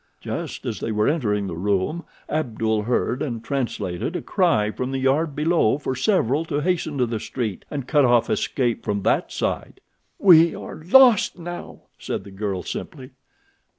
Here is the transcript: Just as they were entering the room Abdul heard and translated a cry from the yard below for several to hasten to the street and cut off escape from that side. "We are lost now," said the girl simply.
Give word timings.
Just 0.19 0.65
as 0.65 0.79
they 0.79 0.91
were 0.91 1.07
entering 1.07 1.45
the 1.45 1.55
room 1.55 2.05
Abdul 2.27 2.81
heard 2.81 3.21
and 3.21 3.43
translated 3.43 4.15
a 4.15 4.21
cry 4.23 4.71
from 4.71 4.89
the 4.89 4.97
yard 4.97 5.35
below 5.35 5.77
for 5.77 5.95
several 5.95 6.43
to 6.45 6.59
hasten 6.61 6.97
to 6.97 7.05
the 7.05 7.19
street 7.19 7.65
and 7.69 7.87
cut 7.87 8.03
off 8.03 8.27
escape 8.27 8.83
from 8.83 9.03
that 9.03 9.31
side. 9.31 9.79
"We 10.17 10.55
are 10.55 10.81
lost 10.83 11.37
now," 11.37 11.81
said 11.99 12.23
the 12.23 12.31
girl 12.31 12.63
simply. 12.63 13.11